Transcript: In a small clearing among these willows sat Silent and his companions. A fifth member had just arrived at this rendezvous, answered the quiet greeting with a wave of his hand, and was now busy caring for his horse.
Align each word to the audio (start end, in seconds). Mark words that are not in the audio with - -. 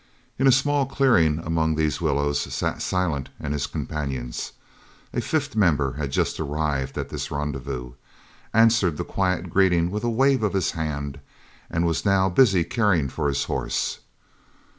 In 0.39 0.47
a 0.47 0.51
small 0.51 0.87
clearing 0.87 1.37
among 1.45 1.75
these 1.75 2.01
willows 2.01 2.39
sat 2.51 2.81
Silent 2.81 3.29
and 3.39 3.53
his 3.53 3.67
companions. 3.67 4.51
A 5.13 5.21
fifth 5.21 5.55
member 5.55 5.93
had 5.93 6.11
just 6.11 6.39
arrived 6.39 6.97
at 6.97 7.09
this 7.09 7.29
rendezvous, 7.29 7.93
answered 8.51 8.97
the 8.97 9.05
quiet 9.05 9.51
greeting 9.51 9.91
with 9.91 10.03
a 10.03 10.09
wave 10.09 10.41
of 10.41 10.53
his 10.53 10.71
hand, 10.71 11.19
and 11.69 11.85
was 11.85 12.03
now 12.03 12.29
busy 12.29 12.63
caring 12.63 13.09
for 13.09 13.27
his 13.27 13.43
horse. 13.43 13.99